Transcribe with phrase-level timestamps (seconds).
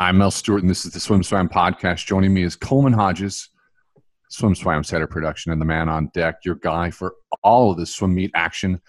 [0.00, 2.06] I'm Mel Stewart, and this is the Swim Swam podcast.
[2.06, 3.48] Joining me is Coleman Hodges,
[4.28, 7.84] Swim Swam Setter Production, and the man on deck, your guy for all of the
[7.84, 8.80] swim meet action.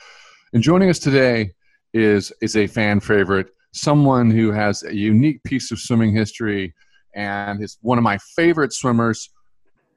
[0.53, 1.53] And joining us today
[1.95, 6.75] is is a fan favorite, someone who has a unique piece of swimming history,
[7.15, 9.31] and is one of my favorite swimmers,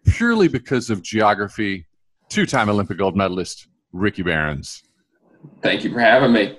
[0.06, 1.86] purely because of geography.
[2.30, 4.82] Two-time Olympic gold medalist Ricky Berens.
[5.60, 6.58] Thank you for having me.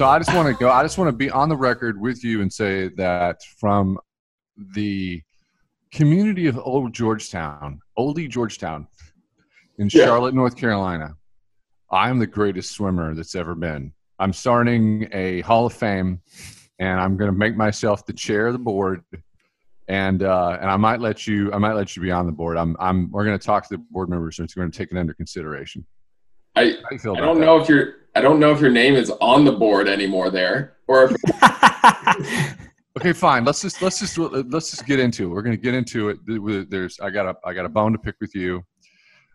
[0.00, 0.70] So I just want to go.
[0.70, 3.98] I just want to be on the record with you and say that from
[4.72, 5.20] the
[5.92, 8.86] community of Old Georgetown, Oldie Georgetown,
[9.76, 10.06] in yeah.
[10.06, 11.16] Charlotte, North Carolina,
[11.90, 13.92] I am the greatest swimmer that's ever been.
[14.18, 16.22] I'm starting a Hall of Fame,
[16.78, 19.04] and I'm going to make myself the chair of the board.
[19.86, 22.56] And uh, and I might let you I might let you be on the board.
[22.56, 24.92] I'm I'm we're going to talk to the board members and we're going to take
[24.92, 25.84] it under consideration.
[26.56, 27.36] I, I don't that?
[27.36, 30.76] know if you're I don't know if your name is on the board anymore there,
[30.88, 31.10] or.
[31.10, 32.56] If-
[32.98, 33.44] okay, fine.
[33.44, 35.28] Let's just let's just let's just get into it.
[35.28, 36.70] We're going to get into it.
[36.70, 38.62] There's I got a I got a bone to pick with you.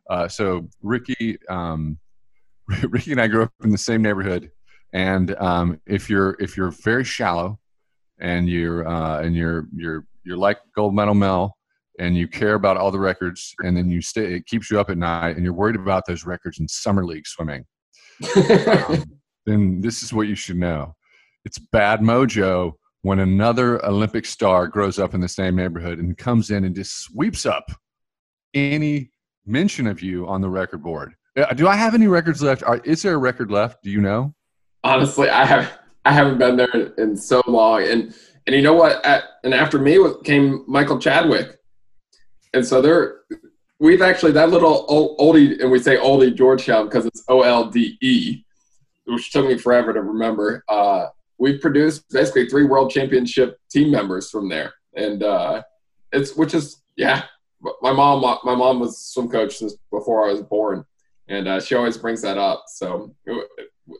[0.09, 1.97] Uh, so Ricky, um,
[2.83, 4.51] Ricky and I grew up in the same neighborhood,
[4.93, 7.59] and um, if you're if you're very shallow,
[8.19, 11.55] and you're uh, and you're you're you're like gold medal Mel,
[11.97, 14.89] and you care about all the records, and then you stay, it keeps you up
[14.89, 17.65] at night, and you're worried about those records in summer league swimming
[18.35, 19.03] um,
[19.45, 20.95] then this is what you should know.
[21.43, 26.49] It's bad mojo when another Olympic star grows up in the same neighborhood and comes
[26.49, 27.71] in and just sweeps up
[28.55, 29.11] any
[29.45, 31.13] mention of you on the record board.
[31.37, 32.63] Uh, do I have any records left?
[32.83, 33.83] Is there a record left?
[33.83, 34.33] Do you know?
[34.83, 35.79] Honestly, I have.
[36.05, 39.03] I haven't been there in so long, and and you know what?
[39.03, 41.57] At, and after me came Michael Chadwick,
[42.53, 43.21] and so there
[43.79, 44.85] we've actually that little
[45.19, 48.43] oldie, and we say oldie Georgetown because it's O L D E,
[49.05, 50.63] which took me forever to remember.
[50.69, 55.61] Uh, we've produced basically three world championship team members from there, and uh,
[56.11, 57.23] it's which is yeah.
[57.81, 60.85] My mom, my mom was swim coach since before I was born,
[61.27, 62.65] and uh, she always brings that up.
[62.67, 63.15] So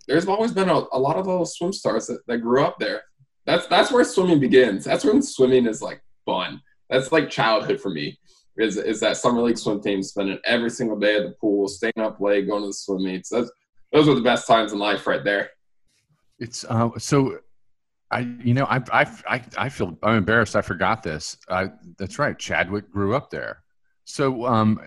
[0.07, 3.01] there's always been a, a, lot of those swim stars that, that grew up there.
[3.47, 4.83] That's that's where swimming begins.
[4.83, 6.61] That's when swimming is like fun.
[6.91, 8.19] That's like childhood for me
[8.57, 11.93] is is that summer league swim team spending every single day at the pool, staying
[11.99, 13.29] up late, going to the swim meets.
[13.29, 13.51] That's,
[13.91, 15.49] those are the best times in life, right there.
[16.39, 17.39] It's uh, so.
[18.11, 20.55] I, you know, I, I, I feel I'm embarrassed.
[20.55, 21.37] I forgot this.
[21.49, 22.37] I, that's right.
[22.37, 23.63] Chadwick grew up there.
[24.05, 24.79] So, um,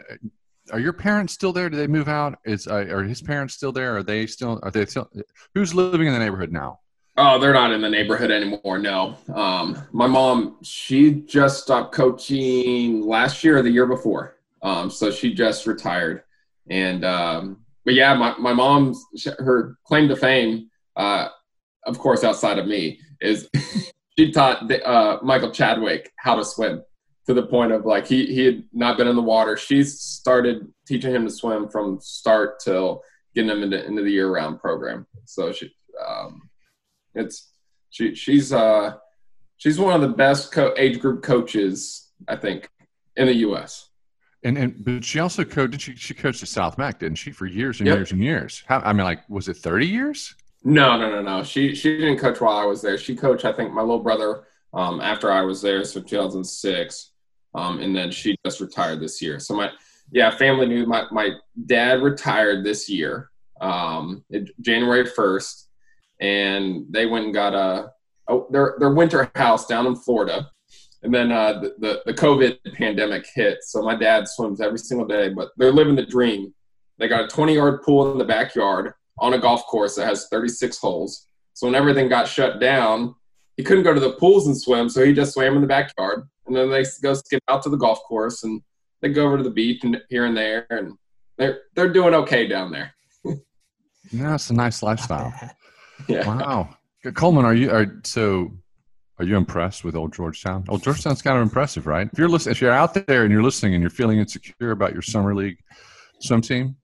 [0.72, 1.68] are your parents still there?
[1.68, 2.38] Do they move out?
[2.44, 3.96] Is uh, are his parents still there?
[3.96, 4.60] Are they still?
[4.62, 5.10] Are they still?
[5.54, 6.78] Who's living in the neighborhood now?
[7.20, 8.78] Oh, they're not in the neighborhood anymore.
[8.78, 9.16] No.
[9.34, 14.36] Um, my mom, she just stopped coaching last year or the year before.
[14.62, 16.22] Um, so she just retired.
[16.70, 19.04] And, um, but yeah, my, my mom's,
[19.38, 21.30] her claim to fame, uh,
[21.86, 23.48] of course, outside of me, is
[24.16, 26.84] she taught uh, Michael Chadwick how to swim
[27.26, 29.56] to the point of like he, he had not been in the water.
[29.56, 33.02] She started teaching him to swim from start till
[33.34, 35.04] getting him into, into the year round program.
[35.24, 35.74] So she,
[36.06, 36.47] um,
[37.18, 37.50] it's
[37.90, 38.94] she she's uh
[39.56, 42.68] she's one of the best co- age group coaches I think
[43.16, 43.90] in the U.S.
[44.44, 45.80] And and but she also coached.
[45.80, 47.96] She she coached at South Mac, didn't she, for years and yep.
[47.96, 48.62] years and years?
[48.66, 50.34] How, I mean, like, was it thirty years?
[50.64, 51.42] No, no, no, no.
[51.42, 52.98] She she didn't coach while I was there.
[52.98, 57.12] She coached, I think, my little brother um, after I was there, so 2006,
[57.54, 59.40] um, and then she just retired this year.
[59.40, 59.70] So my
[60.10, 61.30] yeah, family knew my my
[61.66, 63.30] dad retired this year,
[63.60, 64.24] um,
[64.60, 65.64] January 1st,
[66.20, 67.90] and they went and got a,
[68.28, 70.50] a their their winter house down in Florida.
[71.02, 75.06] And then uh, the, the, the COVID pandemic hit, so my dad swims every single
[75.06, 75.28] day.
[75.28, 76.52] But they're living the dream.
[76.98, 80.26] They got a 20 yard pool in the backyard on a golf course that has
[80.28, 81.26] 36 holes.
[81.54, 83.14] So when everything got shut down,
[83.56, 86.28] he couldn't go to the pools and swim, so he just swam in the backyard.
[86.46, 88.60] And then they go skip out to the golf course and
[89.00, 90.94] they go over to the beach and here and there, and
[91.36, 92.94] they're they're doing okay down there.
[94.10, 95.32] yeah, it's a nice lifestyle.
[96.08, 96.26] Yeah.
[96.26, 96.76] Wow.
[97.14, 98.52] Coleman, are you are so
[99.18, 100.64] are you impressed with Old Georgetown?
[100.68, 102.08] Old Georgetown's kind of impressive, right?
[102.12, 104.92] If you're listening, if you're out there and you're listening and you're feeling insecure about
[104.92, 105.58] your summer league
[106.20, 106.76] swim team,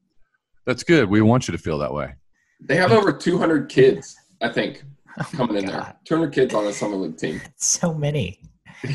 [0.67, 1.09] that's good.
[1.09, 2.15] We want you to feel that way.
[2.61, 4.83] They have over 200 kids, I think,
[5.21, 5.95] oh coming in there.
[6.07, 7.41] 200 kids on a summer league team.
[7.57, 8.41] So many.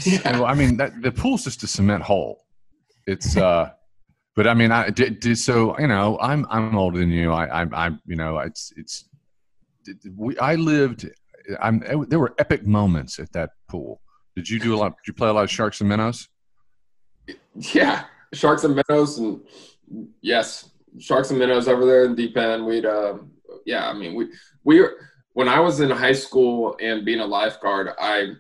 [0.03, 0.33] yeah.
[0.33, 2.45] Well, I mean, that, the pool's just a cement hole.
[3.07, 3.71] It's uh,
[4.35, 5.77] but I mean, I did, did so.
[5.79, 7.31] You know, I'm I'm older than you.
[7.31, 9.08] I I, I you know, it's it's.
[10.15, 11.09] We I lived.
[11.61, 11.83] I'm.
[12.07, 14.01] There were epic moments at that pool.
[14.35, 14.95] Did you do a lot?
[14.97, 16.27] Did you play a lot of sharks and minnows?
[17.55, 19.41] Yeah, sharks and minnows, and
[20.21, 20.69] yes,
[20.99, 22.65] sharks and minnows over there in deep end.
[22.65, 23.17] We'd, uh,
[23.65, 24.27] yeah, I mean, we
[24.63, 24.95] we were,
[25.33, 28.33] when I was in high school and being a lifeguard, I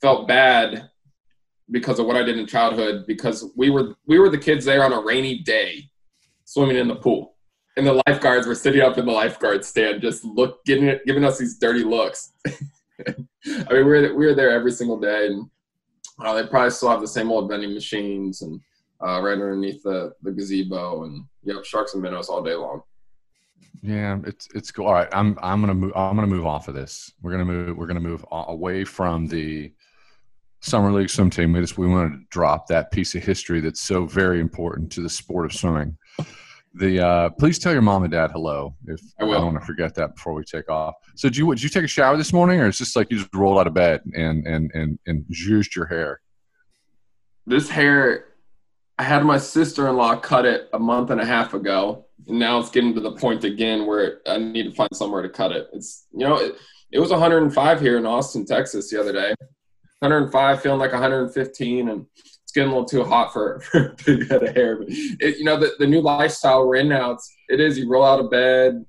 [0.00, 0.90] felt bad
[1.70, 4.84] because of what I did in childhood because we were we were the kids there
[4.84, 5.90] on a rainy day
[6.44, 7.33] swimming in the pool.
[7.76, 11.38] And the lifeguards were sitting up in the lifeguard stand just look giving giving us
[11.38, 12.32] these dirty looks.
[12.46, 13.14] I
[13.46, 15.48] mean we were we were there every single day and
[16.20, 18.60] uh, they probably still have the same old vending machines and
[19.04, 22.82] uh, right underneath the, the gazebo and yep, sharks and minnows all day long.
[23.82, 24.86] Yeah, it's it's cool.
[24.86, 25.92] All right, I'm I'm gonna move.
[25.94, 27.12] I'm gonna move off of this.
[27.20, 27.76] We're gonna move.
[27.76, 29.72] We're gonna move away from the
[30.60, 31.52] summer league swim team.
[31.52, 35.02] We just we wanted to drop that piece of history that's so very important to
[35.02, 35.98] the sport of swimming.
[36.76, 39.24] The uh, please tell your mom and dad hello if I.
[39.24, 40.94] I don't want to forget that before we take off.
[41.14, 43.18] So did you did you take a shower this morning, or it's just like you
[43.18, 46.20] just rolled out of bed and and and and zhuzhed your hair?
[47.46, 48.24] This hair,
[48.98, 52.40] I had my sister in law cut it a month and a half ago, and
[52.40, 55.52] now it's getting to the point again where I need to find somewhere to cut
[55.52, 55.68] it.
[55.72, 56.56] It's you know it,
[56.90, 59.32] it was 105 here in Austin, Texas, the other day.
[60.00, 62.06] 105, feeling like 115, and
[62.54, 64.78] getting a little too hot for, for a big head of hair.
[64.78, 67.88] But it, you know, the, the new lifestyle we're in now, it's, it is you
[67.88, 68.84] roll out of bed,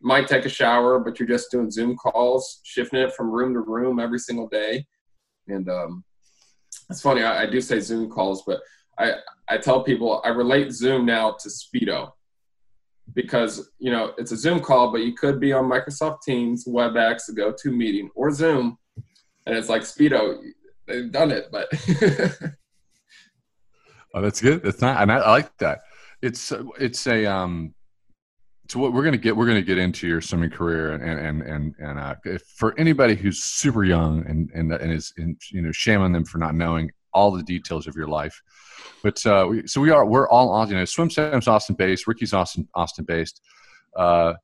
[0.00, 3.60] might take a shower, but you're just doing Zoom calls, shifting it from room to
[3.60, 4.86] room every single day.
[5.46, 6.04] And um,
[6.88, 8.60] it's funny, I, I do say Zoom calls, but
[8.98, 9.14] I,
[9.48, 12.12] I tell people I relate Zoom now to Speedo
[13.12, 17.28] because you know it's a Zoom call, but you could be on Microsoft Teams, WebEx,
[17.28, 18.78] a GoToMeeting, or Zoom,
[19.46, 20.38] and it's like Speedo
[20.86, 21.68] they've done it, but.
[24.14, 24.62] oh, that's good.
[24.62, 25.80] That's not, and I, I like that.
[26.22, 27.74] It's it's a um.
[28.68, 31.74] So what we're gonna get, we're gonna get into your swimming career, and and and
[31.78, 32.14] and uh,
[32.56, 36.38] for anybody who's super young and and and is in, you know shaming them for
[36.38, 38.40] not knowing all the details of your life.
[39.02, 42.32] But uh, we, so we are, we're all, you know, Swim Swam's Austin based, Ricky's
[42.32, 43.40] Austin, Austin based.
[43.96, 44.34] Uh,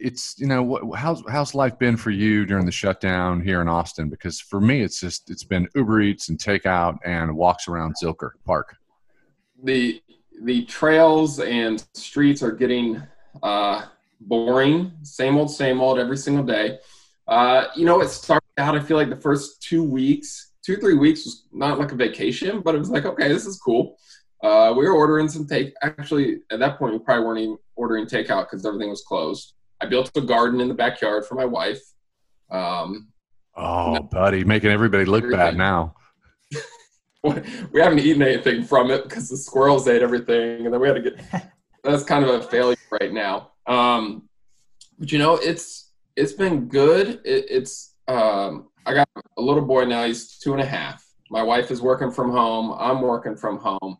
[0.00, 4.08] it's you know how's how's life been for you during the shutdown here in Austin?
[4.08, 8.30] Because for me, it's just it's been Uber Eats and takeout and walks around Zilker
[8.44, 8.76] Park.
[9.64, 10.00] The
[10.42, 13.02] the trails and streets are getting
[13.42, 13.86] uh,
[14.20, 14.92] boring.
[15.02, 16.78] Same old, same old every single day.
[17.26, 18.76] Uh, you know, it started out.
[18.76, 22.60] I feel like the first two weeks, two three weeks was not like a vacation,
[22.60, 23.96] but it was like okay, this is cool.
[24.42, 25.72] Uh, we were ordering some take.
[25.82, 29.54] Actually, at that point, we probably weren't even ordering takeout because everything was closed.
[29.80, 31.80] I built a garden in the backyard for my wife.
[32.50, 33.08] Um,
[33.56, 35.38] oh, buddy, making everybody look everything.
[35.38, 35.94] bad now.
[37.72, 41.02] we haven't eaten anything from it because the squirrels ate everything, and then we had
[41.02, 41.50] to get.
[41.84, 43.52] that's kind of a failure right now.
[43.66, 44.28] Um,
[44.98, 47.20] but you know, it's it's been good.
[47.24, 50.04] It, it's um, I got a little boy now.
[50.04, 51.02] He's two and a half.
[51.30, 52.76] My wife is working from home.
[52.78, 53.96] I'm working from home,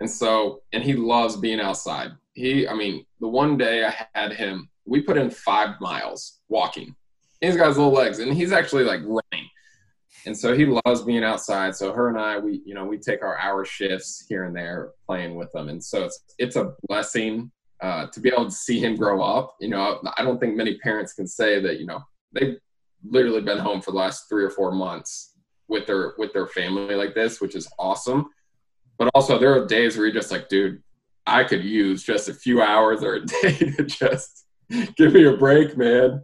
[0.00, 2.10] and so and he loves being outside.
[2.34, 6.96] He, I mean, the one day I had him we put in five miles walking.
[7.40, 9.48] He's got his little legs, and he's actually like running.
[10.26, 11.76] And so he loves being outside.
[11.76, 14.92] So her and I, we you know we take our hour shifts here and there
[15.06, 17.50] playing with them, and so it's it's a blessing
[17.80, 19.56] uh, to be able to see him grow up.
[19.60, 22.00] You know, I don't think many parents can say that you know
[22.32, 22.58] they've
[23.06, 25.34] literally been home for the last three or four months
[25.68, 28.30] with their with their family like this, which is awesome.
[28.98, 30.82] But also there are days where you're just like, dude,
[31.26, 34.46] I could use just a few hours or a day to just
[34.96, 36.22] give me a break, man.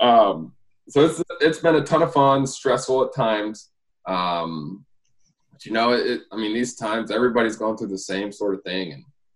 [0.00, 0.52] Um,
[0.88, 3.70] so it's it's been a ton of fun, stressful at times.
[4.06, 4.84] Um,
[5.52, 8.62] but you know, it, I mean, these times everybody's going through the same sort of
[8.62, 8.92] thing,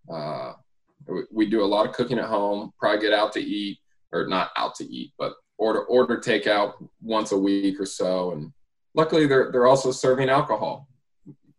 [0.09, 0.53] and uh,
[1.07, 2.73] we, we do a lot of cooking at home.
[2.79, 3.79] Probably get out to eat,
[4.13, 8.33] or not out to eat, but order order takeout once a week or so.
[8.33, 8.53] And
[8.95, 10.89] luckily, they're they're also serving alcohol.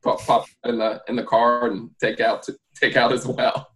[0.04, 3.73] Pop, pop in the in the car and take out to take out as well.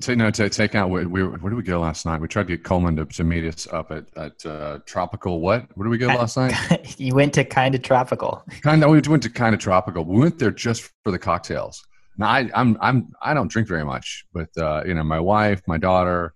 [0.00, 0.90] To, no, to take out.
[0.90, 2.20] We, we, where did we go last night?
[2.20, 5.40] We tried to get Coleman to, to meet us up at, at uh, Tropical.
[5.40, 5.66] What?
[5.76, 6.54] Where did we go last night?
[6.98, 8.42] you went to kind of tropical.
[8.62, 8.90] Kind of.
[8.90, 10.04] We went to kind of tropical.
[10.04, 11.84] We went there just for the cocktails.
[12.18, 15.62] Now I, I'm I'm I don't drink very much, but uh, you know my wife,
[15.68, 16.34] my daughter,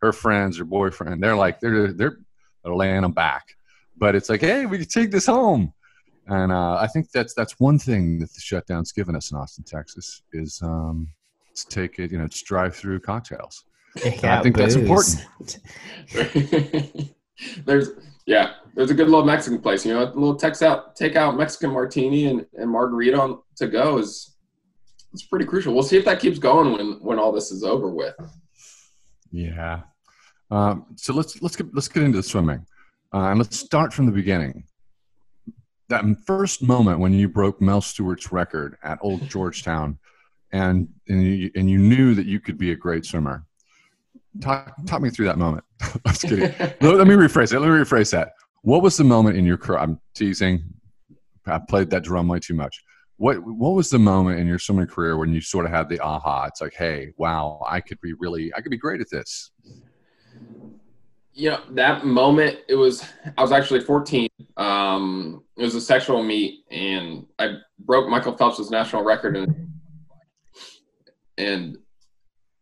[0.00, 2.18] her friends, her boyfriend, they're like they're they're,
[2.64, 3.56] they're laying them back.
[3.96, 5.72] But it's like, hey, we can take this home.
[6.28, 9.64] And uh, I think that's that's one thing that the shutdown's given us in Austin,
[9.64, 11.08] Texas, is um,
[11.64, 13.64] take it, you know, it's drive through cocktails.
[14.04, 14.74] I think booze.
[14.74, 15.58] that's important.
[17.64, 17.90] there's
[18.26, 19.86] yeah, there's a good little Mexican place.
[19.86, 23.68] You know, a little tex out take out Mexican martini and, and margarita on to
[23.68, 24.36] go is
[25.12, 25.72] it's pretty crucial.
[25.72, 28.14] We'll see if that keeps going when when all this is over with.
[29.30, 29.82] Yeah.
[30.50, 32.66] Um, so let's let's get let's get into the swimming,
[33.12, 34.64] uh, and let's start from the beginning.
[35.88, 39.98] That first moment when you broke Mel Stewart's record at Old Georgetown,
[40.56, 43.44] and and you, and you knew that you could be a great swimmer.
[44.40, 45.64] Talk talk me through that moment.
[46.04, 46.54] I'm kidding.
[46.80, 47.60] let, let me rephrase it.
[47.60, 48.32] Let me rephrase that.
[48.62, 49.78] What was the moment in your career?
[49.78, 50.64] I'm teasing.
[51.46, 52.82] I played that drum way too much.
[53.18, 56.00] What what was the moment in your swimming career when you sort of had the
[56.00, 56.46] aha?
[56.46, 59.52] It's like, hey, wow, I could be really, I could be great at this.
[61.32, 63.04] You know, that moment, it was,
[63.36, 64.26] I was actually 14.
[64.56, 69.70] Um, it was a sectional meet, and I broke Michael Phelps's national record, and
[71.38, 71.78] and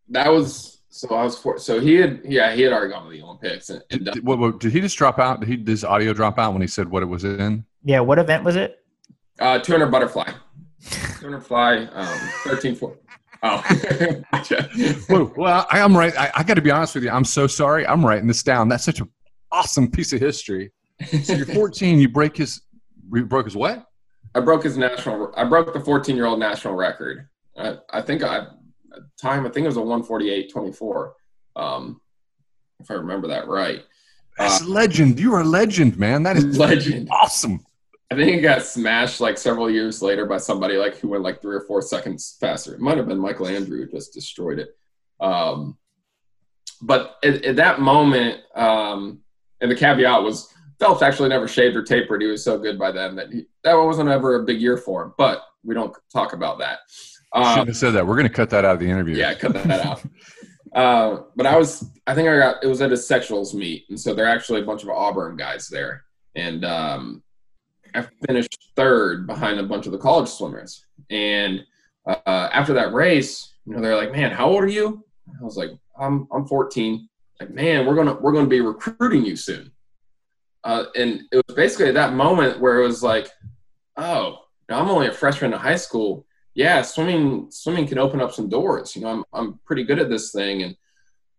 [0.08, 1.58] that was so I was four.
[1.58, 3.68] So he had, yeah, he had already gone to the Olympics.
[3.68, 5.40] And, and did, what, what, did he just drop out?
[5.40, 7.64] Did he did his audio drop out when he said what it was in?
[7.82, 8.78] Yeah, what event was it?
[9.40, 10.30] Uh, 200 butterfly.
[11.18, 12.96] 200 fly, um, 13 4.
[13.42, 14.70] Oh, gotcha.
[15.08, 16.16] well, well, I am right.
[16.16, 17.10] I, I got to be honest with you.
[17.10, 17.84] I'm so sorry.
[17.86, 18.68] I'm writing this down.
[18.68, 19.08] That's such an
[19.50, 20.70] awesome piece of history.
[21.24, 21.98] So you're 14.
[21.98, 22.62] You break his.
[23.12, 23.84] You broke his what?
[24.34, 25.32] I broke his national.
[25.36, 27.28] I broke the 14 year old national record.
[27.56, 28.46] I, I think I
[29.20, 29.46] time.
[29.46, 31.12] I think it was a 148.24.
[31.56, 32.00] Um,
[32.80, 33.82] if I remember that right.
[34.38, 35.20] That's uh, legend.
[35.20, 36.22] You are a legend, man.
[36.22, 37.08] That is legend.
[37.10, 37.64] Awesome.
[38.10, 41.40] I think it got smashed like several years later by somebody like who went like
[41.40, 42.74] three or four seconds faster.
[42.74, 44.76] It might have been Michael Andrew who just destroyed it.
[45.20, 45.78] Um,
[46.82, 49.20] but at, at, that moment, um,
[49.60, 52.20] and the caveat was Phelps actually never shaved or tapered.
[52.20, 55.04] He was so good by then that he, that wasn't ever a big year for
[55.04, 55.14] him.
[55.16, 56.80] But we don't talk about that.
[57.34, 58.06] Um, Shouldn't have said that.
[58.06, 59.16] We're going to cut that out of the interview.
[59.16, 60.02] Yeah, cut that out.
[60.74, 63.86] uh, but I was, I think I got, it was at a sectionals meet.
[63.88, 66.04] And so there are actually a bunch of Auburn guys there.
[66.36, 67.22] And um,
[67.94, 70.84] I finished third behind a bunch of the college swimmers.
[71.10, 71.64] And
[72.06, 75.04] uh, after that race, you know, they're like, "Man, how old are you?"
[75.40, 77.08] I was like, "I'm I'm 14."
[77.40, 79.70] Like, man, we're gonna we're gonna be recruiting you soon.
[80.64, 83.30] Uh, and it was basically that moment where it was like,
[83.96, 86.26] "Oh, now I'm only a freshman in high school.
[86.54, 88.94] Yeah, swimming swimming can open up some doors.
[88.94, 90.76] You know, I'm I'm pretty good at this thing." And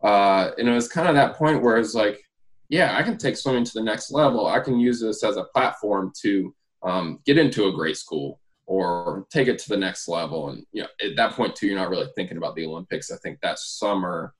[0.03, 2.21] uh, and it was kind of that point where it's like,
[2.69, 4.47] yeah, I can take swimming to the next level.
[4.47, 6.53] I can use this as a platform to
[6.83, 10.49] um, get into a great school or take it to the next level.
[10.49, 13.11] And you know, at that point too, you're not really thinking about the Olympics.
[13.11, 14.33] I think that summer,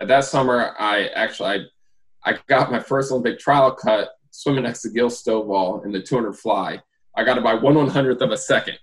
[0.00, 1.66] that summer, I actually
[2.24, 6.00] I, I got my first Olympic trial cut swimming next to Gil Stovall in the
[6.00, 6.80] 200 fly.
[7.16, 8.78] I got it by one one hundredth of a second,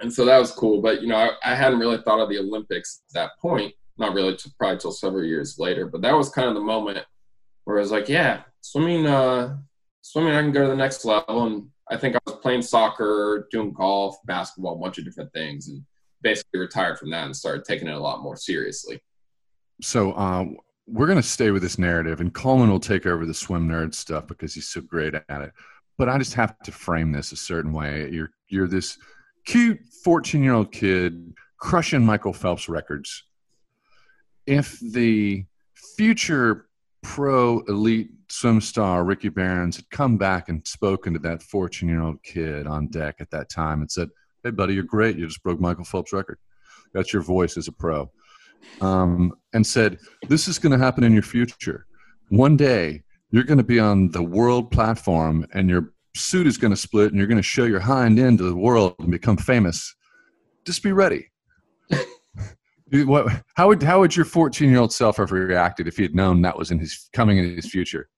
[0.00, 0.82] and so that was cool.
[0.82, 3.72] But you know, I, I hadn't really thought of the Olympics at that point.
[3.96, 5.86] Not really, probably till several years later.
[5.86, 7.04] But that was kind of the moment
[7.64, 9.56] where I was like, yeah, swimming, uh,
[10.02, 11.46] swimming, I can go to the next level.
[11.46, 15.68] And I think I was playing soccer, doing golf, basketball, a bunch of different things,
[15.68, 15.82] and
[16.22, 19.00] basically retired from that and started taking it a lot more seriously.
[19.80, 20.46] So uh,
[20.86, 23.94] we're going to stay with this narrative, and Coleman will take over the swim nerd
[23.94, 25.52] stuff because he's so great at it.
[25.98, 28.08] But I just have to frame this a certain way.
[28.10, 28.98] You're you're this
[29.44, 33.24] cute 14 year old kid crushing Michael Phelps records.
[34.46, 35.44] If the
[35.96, 36.66] future
[37.02, 42.02] pro elite swim star Ricky Berens had come back and spoken to that 14 year
[42.02, 44.08] old kid on deck at that time and said,
[44.42, 45.16] Hey, buddy, you're great.
[45.16, 46.38] You just broke Michael Phelps' record.
[46.92, 48.10] That's your voice as a pro.
[48.80, 49.98] Um, and said,
[50.28, 51.86] This is going to happen in your future.
[52.28, 56.70] One day, you're going to be on the world platform and your suit is going
[56.70, 59.36] to split and you're going to show your hind end to the world and become
[59.36, 59.94] famous.
[60.64, 61.30] Just be ready.
[62.92, 66.14] What, how would how would your 14 year old self have reacted if he had
[66.14, 68.08] known that was in his coming in his future?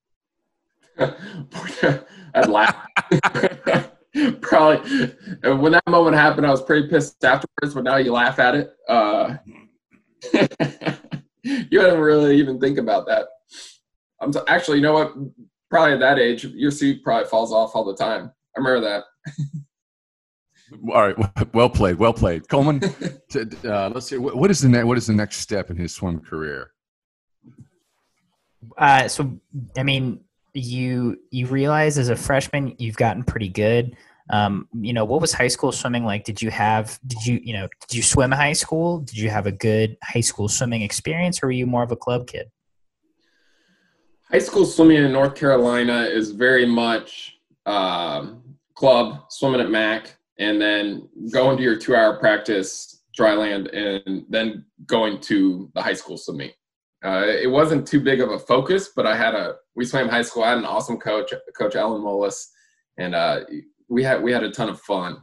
[0.99, 2.77] I'd laugh.
[4.43, 7.75] Probably when that moment happened, I was pretty pissed afterwards.
[7.75, 8.71] But now you laugh at it.
[8.87, 9.37] Uh,
[11.43, 13.29] you don't really even think about that.
[14.21, 15.15] I'm t- actually, you know what?
[15.71, 18.31] Probably at that age, your suit probably falls off all the time.
[18.57, 19.05] I remember that.
[20.93, 21.17] All right,
[21.55, 22.81] well played, well played, Coleman.
[23.65, 24.19] uh, let's see.
[24.19, 24.87] What is the next?
[24.87, 26.73] What is the next step in his swim career?
[28.77, 29.39] Uh, so,
[29.77, 30.21] I mean,
[30.55, 33.97] you you realize as a freshman you've gotten pretty good.
[34.29, 36.25] Um, you know, what was high school swimming like?
[36.25, 36.99] Did you have?
[37.07, 37.69] Did you you know?
[37.89, 39.01] Did you swim high school?
[39.01, 41.97] Did you have a good high school swimming experience, or were you more of a
[41.97, 42.51] club kid?
[44.31, 48.43] High school swimming in North Carolina is very much um,
[48.75, 54.25] club swimming at Mac and then going to your two hour practice dry land and
[54.29, 56.51] then going to the high school swimming.
[57.05, 60.23] Uh, it wasn't too big of a focus, but I had a we swam high
[60.23, 60.43] school.
[60.43, 62.49] I had an awesome coach, Coach Alan Mullis,
[62.99, 63.41] and uh,
[63.89, 65.19] we had we had a ton of fun.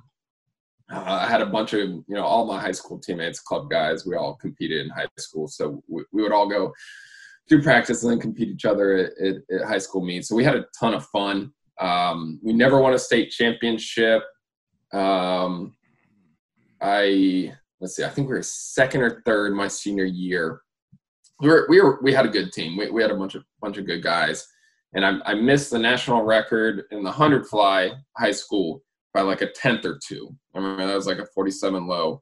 [0.90, 4.06] uh, I had a bunch of you know all my high school teammates, club guys.
[4.06, 6.72] We all competed in high school, so we, we would all go
[7.50, 10.30] do practice and then compete each other at, at, at, high school meets.
[10.30, 11.52] So we had a ton of fun.
[11.80, 14.24] Um, we never won a state championship.
[14.94, 15.76] Um,
[16.82, 20.62] I let's see, I think we were second or third my senior year.
[21.40, 22.78] We were we were we had a good team.
[22.78, 24.48] We, we had a bunch of bunch of good guys,
[24.94, 28.84] and I, I missed the national record in the hundred fly high school
[29.14, 30.30] by like a tenth or two.
[30.54, 32.22] I remember that was like a forty-seven low.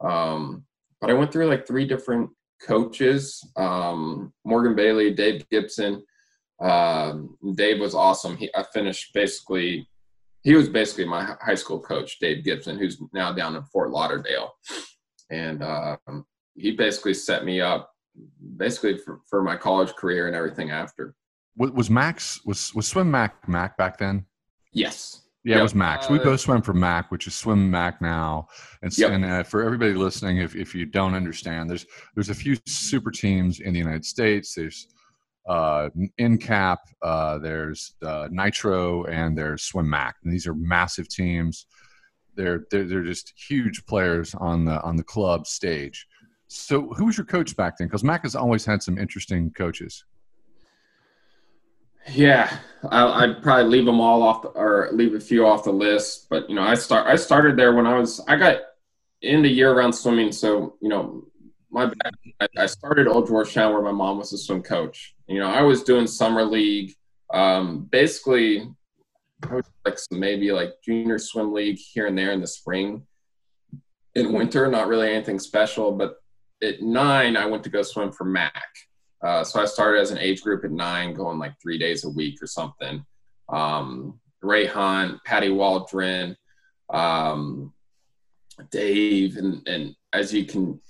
[0.00, 0.64] Um,
[1.00, 2.30] but I went through like three different
[2.62, 6.04] coaches: um, Morgan Bailey, Dave Gibson.
[6.60, 8.36] Um, Dave was awesome.
[8.36, 9.88] He I finished basically
[10.42, 14.52] he was basically my high school coach, Dave Gibson, who's now down in Fort Lauderdale,
[15.30, 17.90] and um, he basically set me up
[18.56, 21.14] basically for, for my college career and everything after.
[21.56, 24.26] Was Max was was swim Mac Mac back then?
[24.72, 25.22] Yes.
[25.44, 25.60] Yeah, yep.
[25.60, 26.08] it was Max.
[26.08, 28.48] We uh, both swim for Mac, which is Swim Mac now.
[28.82, 29.10] And, yep.
[29.10, 31.84] and uh, for everybody listening, if, if you don't understand, there's
[32.14, 34.54] there's a few super teams in the United States.
[34.54, 34.88] There's
[35.46, 40.16] uh, NCAP, uh, there's uh, Nitro, and there's Swim Mac.
[40.24, 41.66] And these are massive teams.
[42.36, 46.06] They're, they're they're just huge players on the on the club stage.
[46.48, 47.88] So, who was your coach back then?
[47.88, 50.04] Because Mac has always had some interesting coaches.
[52.12, 52.58] Yeah,
[52.90, 56.26] I, would probably leave them all off, the, or leave a few off the list.
[56.28, 58.58] But you know, I start I started there when I was I got
[59.22, 60.32] into year round swimming.
[60.32, 61.24] So you know,
[61.70, 61.90] my
[62.56, 65.14] I started Old Georgetown where my mom was a swim coach.
[65.26, 66.94] You know, I was doing summer league.
[67.32, 68.68] Um, basically,
[69.42, 73.06] I was like maybe like junior swim league here and there in the spring.
[74.14, 75.92] In winter, not really anything special.
[75.92, 76.16] But
[76.62, 78.64] at nine, I went to go swim for Mac.
[79.22, 82.10] Uh, so I started as an age group at nine, going like three days a
[82.10, 83.04] week or something.
[83.48, 86.36] Um, Ray Hunt, Patty Waldron,
[86.90, 87.72] um,
[88.70, 90.80] Dave, and and as you can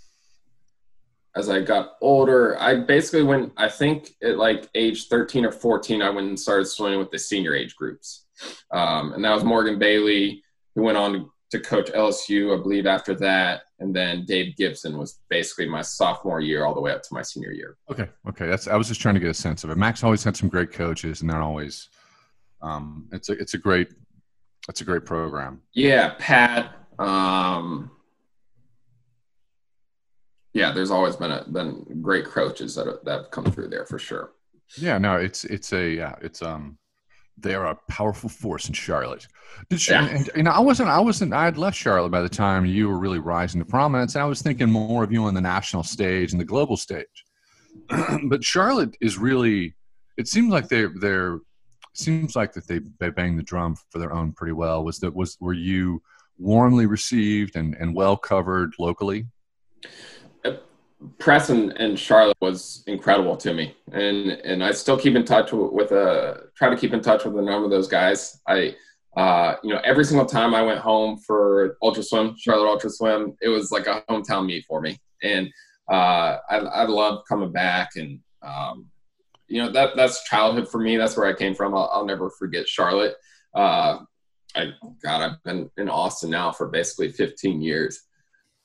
[1.37, 6.01] as I got older, I basically went, I think at like age 13 or 14,
[6.01, 8.27] I went and started swimming with the senior age groups.
[8.71, 10.43] Um, and that was Morgan Bailey,
[10.75, 13.63] who went on to coach LSU, I believe, after that.
[13.85, 17.21] And then Dave Gibson was basically my sophomore year all the way up to my
[17.21, 17.77] senior year.
[17.91, 18.09] Okay.
[18.27, 18.47] Okay.
[18.47, 19.77] That's, I was just trying to get a sense of it.
[19.77, 21.91] Max always had some great coaches and they're always,
[22.63, 23.89] um, it's a, it's a great,
[24.71, 25.61] it's a great program.
[25.75, 26.15] Yeah.
[26.19, 27.91] Pat, um,
[30.55, 33.85] yeah, there's always been a, been great coaches that have, that have come through there
[33.85, 34.33] for sure.
[34.79, 36.79] Yeah, no, it's it's a yeah, it's um
[37.37, 39.27] they are a powerful force in Charlotte.
[39.69, 40.07] Did you, yeah.
[40.07, 42.99] and, and I wasn't I wasn't I had left Charlotte by the time you were
[42.99, 44.15] really rising to prominence.
[44.15, 47.25] And I was thinking more of you on the national stage and the global stage.
[48.29, 49.75] but Charlotte is really
[50.17, 51.39] it seems like they're they're
[51.95, 54.85] seems like that they they bang the drum for their own pretty well.
[54.85, 56.03] Was that was were you
[56.39, 59.27] warmly received and, and well covered locally?
[61.19, 65.93] Press and, Charlotte was incredible to me, and and I still keep in touch with
[65.93, 68.41] a try to keep in touch with a number of those guys.
[68.47, 68.77] I
[69.17, 73.37] uh, you know every single time I went home for Ultra Swim, Charlotte Ultra Swim,
[73.41, 75.49] it was like a hometown meet for me, and
[75.91, 78.87] uh, I I love coming back, and um,
[79.47, 80.97] you know that that's childhood for me.
[80.97, 81.75] That's where I came from.
[81.75, 83.15] I'll, I'll never forget Charlotte.
[83.55, 83.99] Uh,
[84.57, 88.03] I God, I've been in Austin now for basically 15 years.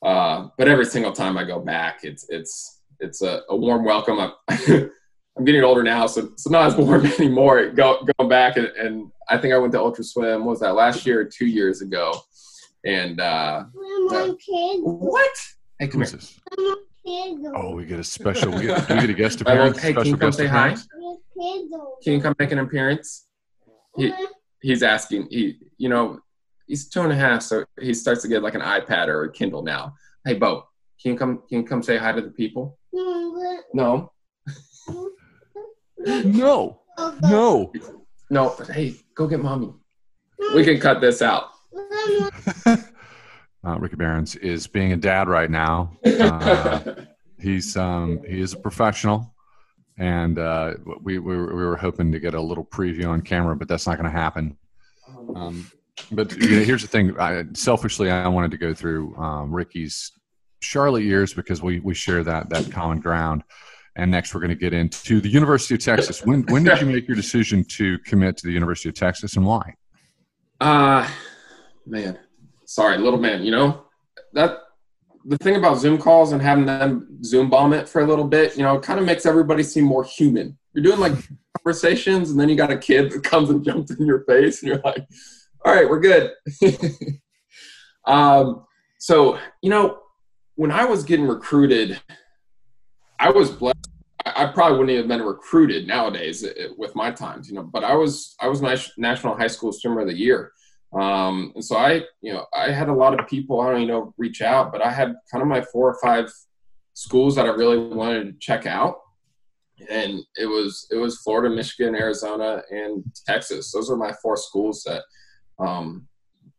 [0.02, 4.18] Uh, but every single time I go back, it's it's it's a, a warm welcome.
[4.18, 4.32] I'm,
[5.38, 7.70] I'm getting older now, so it's not as warm anymore.
[7.70, 10.44] Go, going back and, and I think I went to Ultra Swim.
[10.44, 12.12] was that last year or two years ago?
[12.84, 13.64] And uh,
[14.10, 14.32] uh
[14.82, 15.36] what?
[15.78, 16.18] Hey, come here.
[17.54, 18.52] Oh, we get a special.
[18.52, 19.78] We get, we get a guest appearance.
[19.78, 20.86] Hey, can you come say appearance?
[20.92, 21.14] hi?
[22.02, 23.26] Can you come make an appearance?
[23.96, 24.12] He,
[24.60, 25.28] he's asking.
[25.30, 26.20] He, you know,
[26.70, 29.32] he's two and a half, so he starts to get like an iPad or a
[29.32, 29.94] Kindle now.
[30.24, 30.68] Hey, Bo,
[31.02, 31.42] can you come?
[31.48, 32.78] Can you come say hi to the people?
[33.74, 34.12] No.
[36.06, 36.80] no.
[37.22, 37.72] No.
[38.30, 38.56] No.
[38.72, 39.74] Hey, go get mommy.
[40.54, 41.50] We can cut this out.
[42.66, 42.76] uh,
[43.78, 45.92] Ricky Berens is being a dad right now.
[46.04, 46.94] Uh,
[47.40, 49.34] he's um, he is a professional,
[49.98, 53.68] and uh, we, we, we were hoping to get a little preview on camera, but
[53.68, 54.56] that's not going to happen.
[55.34, 55.70] Um,
[56.10, 57.18] but you know, here's the thing.
[57.18, 60.12] I, selfishly, I wanted to go through um, Ricky's
[60.60, 63.42] Charlotte years because we we share that that common ground.
[63.96, 66.24] And next, we're going to get into the University of Texas.
[66.24, 69.44] When when did you make your decision to commit to the University of Texas, and
[69.44, 69.74] why?
[70.60, 71.08] Uh
[71.86, 72.18] man,
[72.66, 73.42] sorry, little man.
[73.42, 73.84] You know
[74.32, 74.58] that
[75.24, 78.56] the thing about Zoom calls and having them Zoom bomb it for a little bit,
[78.56, 80.56] you know, it kind of makes everybody seem more human.
[80.72, 81.12] You're doing like
[81.58, 84.68] conversations, and then you got a kid that comes and jumps in your face, and
[84.68, 85.06] you're like,
[85.64, 86.32] all right, we're good.
[88.06, 88.64] Um,
[88.98, 89.98] so you know,
[90.56, 92.00] when I was getting recruited,
[93.18, 93.76] I was blessed.
[94.26, 97.62] I probably wouldn't have been recruited nowadays eh, with my times, you know.
[97.62, 98.62] But I was I was
[98.98, 100.52] national high school swimmer of the year,
[100.98, 103.86] um, and so I you know I had a lot of people I don't you
[103.86, 106.30] know reach out, but I had kind of my four or five
[106.94, 108.96] schools that I really wanted to check out,
[109.88, 113.72] and it was it was Florida, Michigan, Arizona, and Texas.
[113.72, 115.02] Those were my four schools that
[115.60, 116.08] um,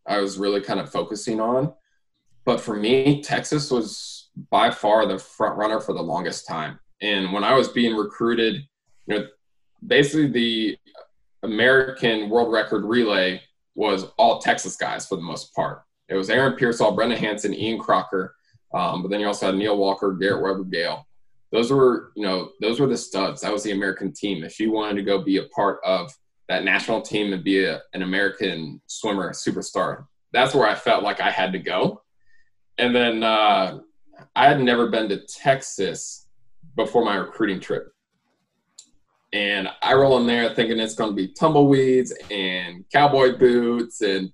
[0.08, 1.74] I was really kind of focusing on.
[2.46, 6.80] But for me, Texas was by far the front runner for the longest time.
[7.02, 8.68] And when I was being recruited,
[9.08, 9.28] you know,
[9.86, 10.78] basically the
[11.44, 13.42] American world record relay
[13.76, 15.84] was all Texas guys for the most part.
[16.10, 18.36] It was Aaron Peirsol, Brendan Hansen, Ian Crocker,
[18.74, 21.08] um, but then you also had Neil Walker, Garrett Weber, Gale.
[21.52, 23.42] Those were, you know, those were the studs.
[23.42, 24.44] That was the American team.
[24.44, 26.12] If you wanted to go be a part of
[26.52, 31.22] that national team and be a, an American swimmer superstar, that's where I felt like
[31.22, 32.02] I had to go.
[32.78, 33.80] And then uh,
[34.36, 36.28] I had never been to Texas
[36.76, 37.88] before my recruiting trip.
[39.34, 44.02] And I roll in there thinking it's going to be tumbleweeds and cowboy boots.
[44.02, 44.30] And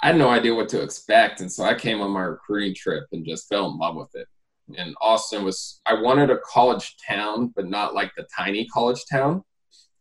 [0.00, 1.40] I had no idea what to expect.
[1.40, 4.28] And so I came on my recruiting trip and just fell in love with it.
[4.78, 9.42] And Austin was, I wanted a college town, but not like the tiny college town.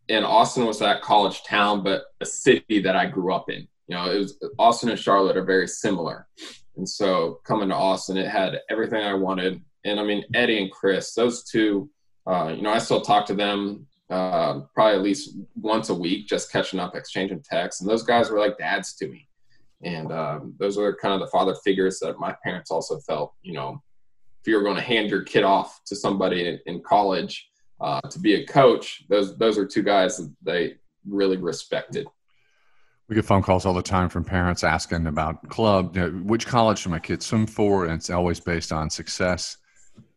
[0.10, 3.68] And Austin was that college town, but a city that I grew up in.
[3.88, 6.28] You know, it was Austin and Charlotte are very similar.
[6.78, 9.62] And so coming to Austin, it had everything I wanted.
[9.84, 11.90] And I mean, Eddie and Chris, those two,
[12.28, 16.28] uh, you know, I still talk to them uh, probably at least once a week,
[16.28, 17.82] just catching up, exchanging texts.
[17.82, 19.28] And those guys were like dads to me.
[19.84, 23.54] And um, those were kind of the father figures that my parents also felt, you
[23.54, 23.82] know,
[24.42, 27.50] if you were going to hand your kid off to somebody in college
[27.82, 32.08] uh, to be a coach, those those are two guys that they really respected
[33.08, 36.48] we get phone calls all the time from parents asking about club, you know, which
[36.48, 39.58] college should my kids swim for, and it's always based on success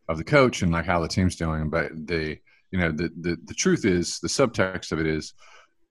[0.09, 1.69] of the coach and like how the team's doing.
[1.69, 2.39] But the
[2.71, 5.35] you know the the, the truth is the subtext of it is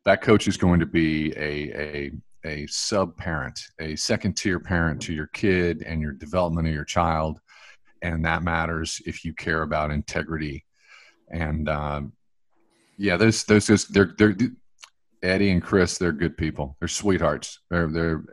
[0.05, 2.11] that coach is going to be a a
[2.45, 6.85] a sub parent, a second tier parent to your kid and your development of your
[6.85, 7.39] child,
[8.01, 10.65] and that matters if you care about integrity.
[11.29, 12.13] And um,
[12.97, 14.35] yeah, those those they're they're
[15.23, 16.75] Eddie and Chris, they're good people.
[16.79, 17.59] They're sweethearts.
[17.69, 18.23] They're they're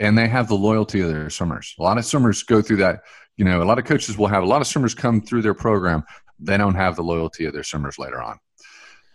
[0.00, 1.74] and they have the loyalty of their swimmers.
[1.78, 3.00] A lot of swimmers go through that.
[3.36, 5.54] You know, a lot of coaches will have a lot of swimmers come through their
[5.54, 6.04] program.
[6.38, 8.38] They don't have the loyalty of their swimmers later on.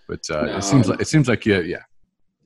[0.07, 0.57] But uh, no.
[0.57, 1.83] it seems like it seems like yeah, yeah,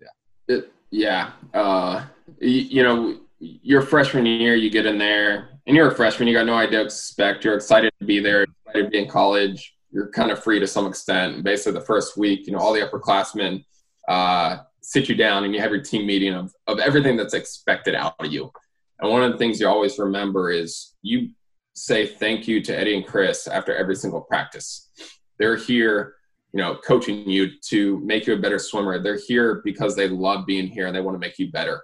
[0.02, 1.32] yeah, it, yeah.
[1.54, 2.06] Uh,
[2.40, 6.28] you, you know, your freshman year, you get in there, and you're a freshman.
[6.28, 7.46] You got no idea what to expect.
[7.46, 9.73] You're excited to be there, excited to be in college.
[9.94, 11.44] You're kind of free to some extent.
[11.44, 13.64] Basically, the first week, you know, all the upperclassmen
[14.10, 17.96] uh, sit you down and you have your team meeting of, of everything that's expected
[17.96, 18.52] out of you.
[19.00, 21.30] And one of the things you always remember is you
[21.76, 24.90] say thank you to Eddie and Chris after every single practice.
[25.40, 26.16] They're here,
[26.54, 29.02] you know, coaching you to make you a better swimmer.
[29.02, 31.82] They're here because they love being here and they want to make you better.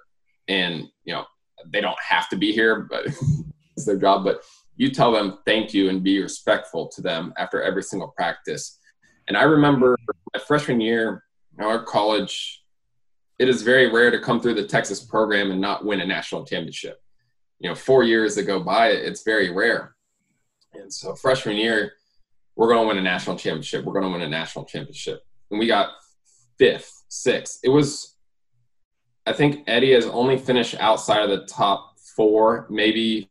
[0.48, 1.26] And, you know,
[1.72, 3.08] they don't have to be here, but
[3.76, 4.24] it's their job.
[4.24, 4.44] But
[4.80, 8.80] you tell them thank you and be respectful to them after every single practice.
[9.28, 9.98] And I remember
[10.34, 11.26] my freshman year,
[11.60, 12.64] our college,
[13.40, 16.46] it is very rare to come through the Texas program and not win a national
[16.46, 17.02] championship.
[17.60, 19.96] You know, four years that go by, it's very rare.
[20.74, 21.92] And so freshman year,
[22.56, 23.84] we're going to win a national championship.
[23.84, 25.24] We're going to win a national championship.
[25.52, 25.90] And we got
[26.58, 27.60] fifth, sixth.
[27.66, 28.16] It was,
[29.26, 33.30] I think Eddie has only finished outside of the top four, maybe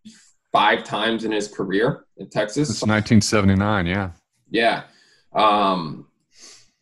[0.59, 2.69] five times in his career in Texas.
[2.69, 4.11] It's 1979, yeah.
[4.51, 4.83] Yeah.
[5.33, 6.09] Um,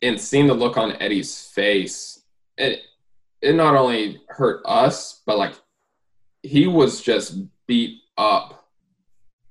[0.01, 2.23] and seeing the look on Eddie's face,
[2.57, 2.81] it
[3.39, 5.53] it not only hurt us, but like
[6.41, 7.37] he was just
[7.67, 8.67] beat up.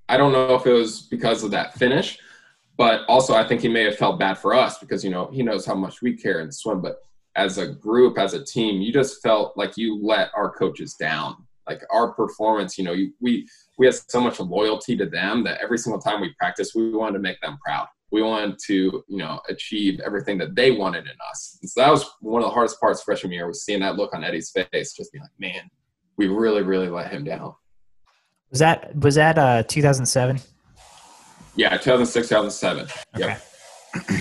[0.08, 2.18] I don't know if it was because of that finish,
[2.76, 5.44] but also I think he may have felt bad for us because you know he
[5.44, 6.80] knows how much we care and swim.
[6.80, 6.96] But
[7.36, 11.46] as a group, as a team, you just felt like you let our coaches down.
[11.68, 15.60] Like our performance, you know, you, we we had so much loyalty to them that
[15.60, 19.18] every single time we practiced, we wanted to make them proud we wanted to, you
[19.18, 21.58] know, achieve everything that they wanted in us.
[21.60, 24.14] And so that was one of the hardest parts freshman year was seeing that look
[24.14, 25.68] on Eddie's face, just being like, man,
[26.16, 27.54] we really, really let him down.
[28.50, 30.40] Was that was that uh 2007?
[31.56, 32.88] Yeah, 2006, 2007.
[33.16, 33.36] Okay.
[33.94, 34.20] Yep.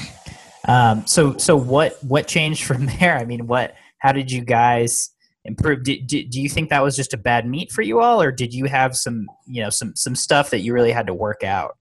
[0.68, 3.18] um, so so what what changed from there?
[3.18, 5.12] I mean, what how did you guys
[5.46, 5.84] improve?
[5.84, 8.54] Did, do you think that was just a bad meet for you all, or did
[8.54, 11.78] you have some you know some some stuff that you really had to work out?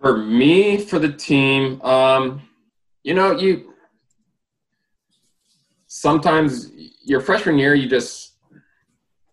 [0.00, 2.42] For me, for the team, um,
[3.02, 3.72] you know, you
[5.86, 6.70] sometimes
[7.04, 8.34] your freshman year, you just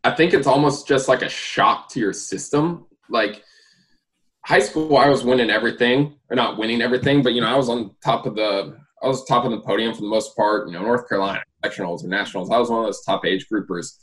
[0.03, 2.85] I think it's almost just like a shock to your system.
[3.09, 3.43] Like
[4.45, 7.69] high school, I was winning everything, or not winning everything, but you know, I was
[7.69, 10.67] on top of the, I was top of the podium for the most part.
[10.67, 13.97] You know, North Carolina sectionals or nationals, I was one of those top age groupers.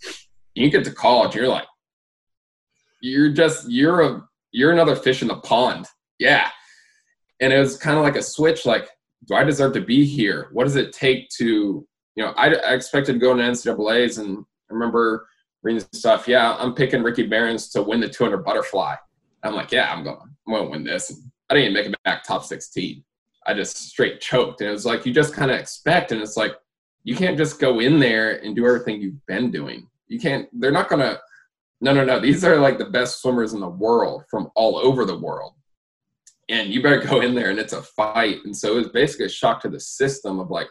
[0.55, 1.67] You get to college, you're like,
[3.01, 5.87] you're just, you're a, you're another fish in the pond.
[6.19, 6.49] Yeah.
[7.41, 8.67] And it was kind of like a switch.
[8.67, 8.89] Like,
[9.27, 10.51] do I deserve to be here?
[10.53, 14.39] What does it take to, you know, I, I expected to go into NCAA's, and
[14.39, 15.27] I remember
[15.63, 16.27] reading stuff.
[16.27, 18.97] Yeah, I'm picking Ricky Berens to win the 200 butterfly.
[19.43, 21.11] I'm like, yeah, I'm going, I'm going to win this.
[21.11, 23.03] And I didn't even make it back top 16.
[23.47, 26.37] I just straight choked, and it was like you just kind of expect, and it's
[26.37, 26.53] like
[27.05, 29.89] you can't just go in there and do everything you've been doing.
[30.09, 30.49] You can't.
[30.53, 31.19] They're not gonna.
[31.81, 32.21] No, no, no.
[32.21, 35.55] These are like the best swimmers in the world from all over the world
[36.51, 38.39] and you better go in there and it's a fight.
[38.45, 40.69] And so it was basically a shock to the system of like,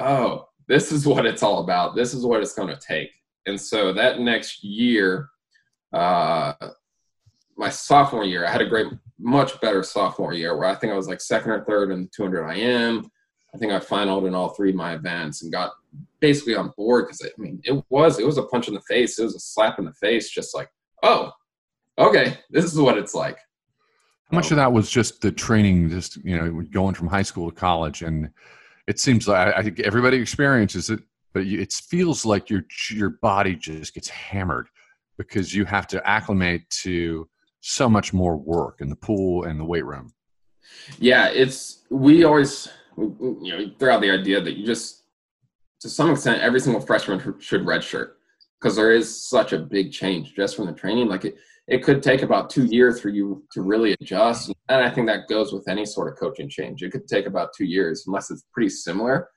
[0.00, 1.94] oh, this is what it's all about.
[1.94, 3.10] This is what it's going to take.
[3.46, 5.28] And so that next year,
[5.92, 6.54] uh,
[7.56, 8.86] my sophomore year, I had a great,
[9.18, 12.10] much better sophomore year where I think I was like second or third in the
[12.16, 13.10] 200 IM.
[13.54, 15.72] I think I finaled in all three of my events and got
[16.20, 19.18] basically on board because I mean it was it was a punch in the face.
[19.18, 20.68] It was a slap in the face, just like,
[21.02, 21.30] oh,
[21.98, 23.38] okay, this is what it's like.
[24.30, 27.22] How much of um, that was just the training, just you know, going from high
[27.22, 28.30] school to college, and
[28.88, 31.00] it seems like I think everybody experiences it,
[31.32, 34.68] but it feels like your your body just gets hammered
[35.16, 37.28] because you have to acclimate to
[37.60, 40.12] so much more work in the pool and the weight room.
[40.98, 45.04] Yeah, it's we always you know throw out the idea that you just
[45.80, 48.12] to some extent every single freshman should redshirt
[48.64, 51.06] because there is such a big change just from the training.
[51.06, 51.36] Like it,
[51.68, 54.54] it could take about two years for you to really adjust.
[54.70, 56.82] And I think that goes with any sort of coaching change.
[56.82, 59.28] It could take about two years unless it's pretty similar.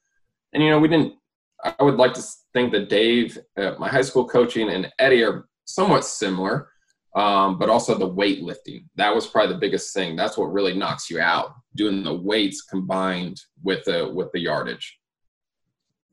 [0.53, 1.15] And, you know, we didn't,
[1.61, 5.49] I would like to think that Dave, uh, my high school coaching, and Eddie are
[5.65, 6.69] somewhat similar,
[7.17, 8.85] um, but also the weightlifting.
[8.95, 10.15] That was probably the biggest thing.
[10.15, 14.97] That's what really knocks you out, doing the weights combined with the, with the yardage.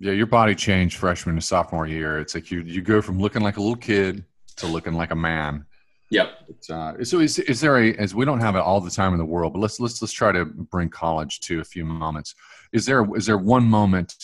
[0.01, 2.19] Yeah, your body changed freshman to sophomore year.
[2.19, 4.25] It's like you, you go from looking like a little kid
[4.57, 5.65] to looking like a man
[6.11, 6.29] Yep.
[6.71, 9.19] Uh, so is, is there a as we don't have it all the time in
[9.19, 12.35] the world, but let's let's let's try to bring college to a few moments.
[12.73, 14.15] Is there is there one moment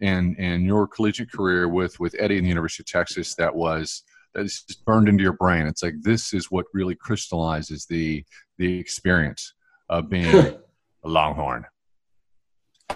[0.00, 4.02] in in your collegiate career with with Eddie in the University of Texas that was
[4.34, 5.66] that is just burned into your brain?
[5.66, 8.24] It's like this is what really crystallizes the
[8.58, 9.54] the experience
[9.88, 10.34] of being
[11.04, 11.66] a Longhorn.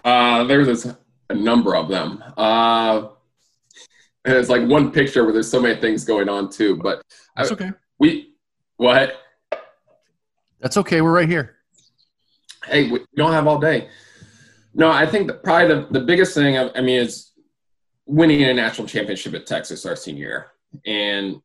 [0.04, 2.22] Uh, there's a number of them.
[2.36, 3.08] Uh,
[4.24, 6.76] and it's like one picture where there's so many things going on too.
[6.76, 7.02] But
[7.36, 7.70] that's okay.
[7.98, 8.34] We
[8.76, 9.20] what?
[10.60, 11.00] That's okay.
[11.00, 11.56] We're right here.
[12.66, 13.88] Hey, we don't have all day.
[14.74, 17.32] No, I think that probably the, the biggest thing, I, I mean, is
[18.06, 20.46] winning a national championship at Texas our senior year.
[20.86, 21.36] And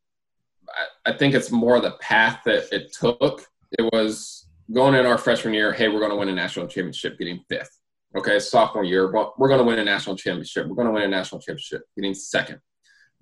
[0.68, 3.46] I, I think it's more the path that it took.
[3.78, 7.18] It was going in our freshman year, hey, we're going to win a national championship,
[7.18, 7.76] getting fifth.
[8.16, 10.66] Okay, sophomore year, we're going to win a national championship.
[10.66, 12.60] We're going to win a national championship, getting second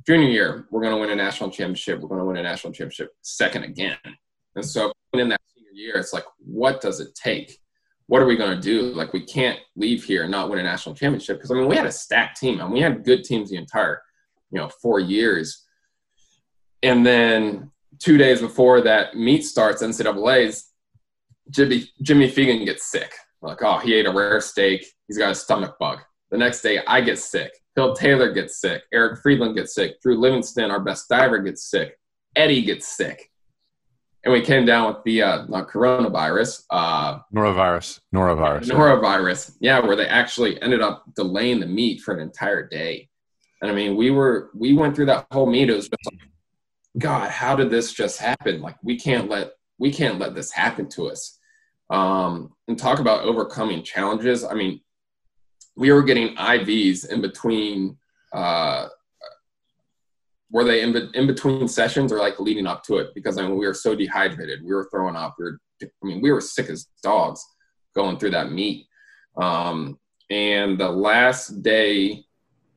[0.07, 2.01] junior year, we're going to win a national championship.
[2.01, 3.99] We're going to win a national championship second again.
[4.55, 7.59] And so in that senior year, it's like, what does it take?
[8.07, 8.83] What are we going to do?
[8.95, 11.77] Like, we can't leave here and not win a national championship because I mean, we
[11.77, 14.01] had a stacked team and we had good teams the entire,
[14.51, 15.67] you know, four years.
[16.83, 20.71] And then two days before that meet starts, NCAA's,
[21.51, 23.13] Jimmy Jimmy Feigen gets sick.
[23.41, 24.85] like, oh, he ate a rare steak.
[25.07, 25.99] He's got a stomach bug.
[26.31, 27.53] The next day, I get sick.
[27.75, 28.83] Phil Taylor gets sick.
[28.93, 30.01] Eric Friedland gets sick.
[30.03, 31.97] Drew Livingston, our best diver, gets sick.
[32.37, 33.31] Eddie gets sick.
[34.25, 39.57] And we came down with the uh, not coronavirus, uh, norovirus, norovirus, norovirus.
[39.61, 43.09] Yeah, where they actually ended up delaying the meet for an entire day.
[43.63, 45.71] And I mean, we were we went through that whole meet.
[45.71, 46.28] It was just like,
[46.97, 48.61] God, how did this just happen?
[48.61, 51.39] Like, we can't let we can't let this happen to us.
[51.91, 54.45] Um, and talk about overcoming challenges.
[54.45, 54.81] I mean,
[55.77, 57.97] we were getting IVs in between.
[58.33, 58.89] Uh,
[60.51, 63.15] were they in, in between sessions or like leading up to it?
[63.15, 65.37] Because I mean, we were so dehydrated, we were throwing up.
[65.39, 67.45] We were, I mean, we were sick as dogs
[67.95, 68.87] going through that meet.
[69.37, 69.99] Um,
[70.31, 72.25] and the last day,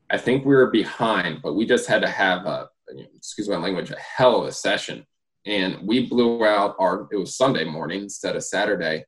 [0.10, 2.70] I think we were behind, but we just had to have a,
[3.16, 5.06] excuse my language, a hell of a session.
[5.46, 9.06] And we blew out our, it was Sunday morning instead of Saturday.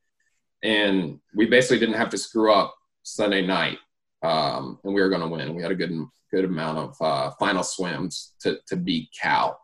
[0.63, 3.77] And we basically didn't have to screw up Sunday night,
[4.23, 5.55] um, and we were going to win.
[5.55, 5.91] We had a good
[6.31, 9.59] good amount of uh, final swims to to beat Cal,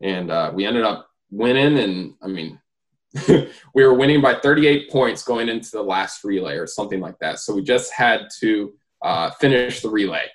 [0.00, 1.78] and uh, we ended up winning.
[1.78, 2.60] And I mean,
[3.28, 7.38] we were winning by 38 points going into the last relay or something like that.
[7.38, 10.26] So we just had to uh, finish the relay,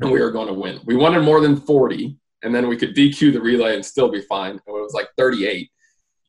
[0.00, 0.80] and we were going to win.
[0.84, 4.22] We wanted more than 40, and then we could DQ the relay and still be
[4.22, 4.56] fine.
[4.56, 5.70] it was like 38,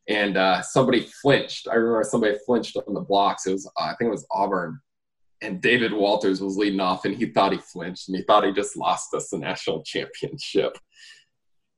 [0.08, 1.68] and uh, somebody flinched.
[1.68, 3.46] I remember somebody flinched on the blocks.
[3.46, 4.80] It was uh, I think it was Auburn,
[5.40, 8.52] and David Walters was leading off, and he thought he flinched, and he thought he
[8.52, 10.76] just lost us the national championship.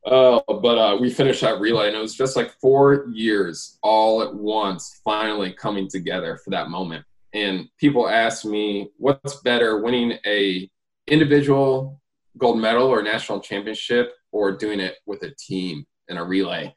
[0.04, 4.22] Uh, but uh, we finished that relay, and it was just like four years all
[4.22, 7.04] at once, finally coming together for that moment.
[7.32, 10.70] And people ask me, what's better, winning a
[11.06, 12.00] individual
[12.38, 16.74] gold medal or national championship, or doing it with a team in a relay?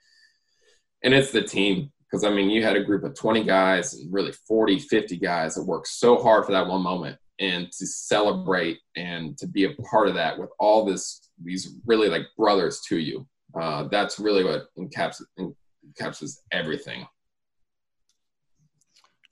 [1.04, 4.14] And it's the team because I mean, you had a group of 20 guys and
[4.14, 8.80] really 40, 50 guys that worked so hard for that one moment and to celebrate
[8.96, 12.98] and to be a part of that with all this these really like brothers to
[12.98, 13.28] you
[13.60, 17.08] uh, that's really what encaps encapsulates everything.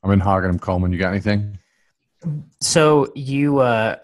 [0.03, 0.49] I'm in hagen.
[0.49, 0.91] I'm coleman.
[0.91, 1.57] You got anything?
[2.61, 3.97] So you uh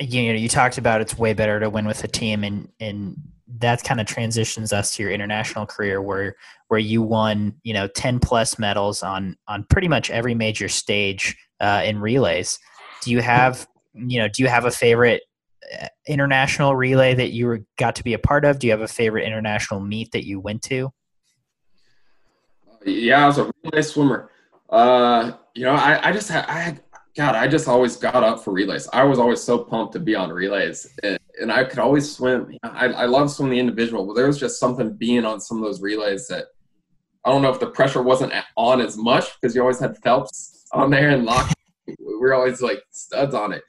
[0.00, 3.16] you know you talked about it's way better to win with a team and and
[3.58, 6.36] that kind of transitions us to your international career where
[6.68, 11.36] where you won you know 10 plus medals on on pretty much every major stage
[11.60, 12.58] uh, in relays.
[13.02, 15.22] Do you have you know do you have a favorite
[15.80, 18.58] uh, international relay that you got to be a part of?
[18.58, 20.92] Do you have a favorite international meet that you went to?
[22.84, 24.30] Yeah i was a relay swimmer.
[24.68, 26.82] Uh you know i i just had i had
[27.14, 28.88] God, I just always got up for relays.
[28.90, 32.56] I was always so pumped to be on relays, and, and I could always swim.
[32.62, 35.64] I, I love swimming the individual, but there was just something being on some of
[35.64, 36.46] those relays that
[37.24, 40.66] I don't know if the pressure wasn't on as much because you always had Phelps
[40.72, 41.54] on there and Lochte
[41.86, 43.62] we were always like studs on it.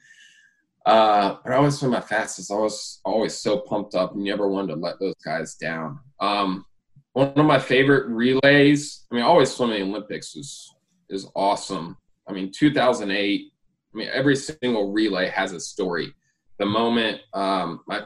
[0.86, 2.50] Uh, but I always swim my fastest.
[2.50, 5.98] I was always so pumped up, and never wanted to let those guys down.
[6.20, 6.66] Um,
[7.14, 9.06] one of my favorite relays.
[9.10, 10.74] I mean, always swimming the Olympics is
[11.08, 11.96] is awesome.
[12.28, 13.50] I mean, 2008.
[13.94, 16.12] I mean, every single relay has a story.
[16.58, 18.02] The moment um, my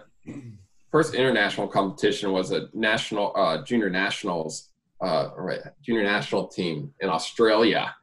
[0.91, 7.09] first international competition was a national uh, junior nationals, uh, right, junior national team in
[7.09, 7.95] Australia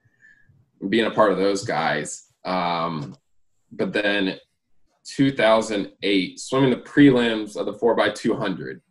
[0.89, 2.27] being a part of those guys.
[2.43, 3.15] Um,
[3.71, 4.37] but then
[5.05, 8.81] 2008, swimming the prelims of the 4x200.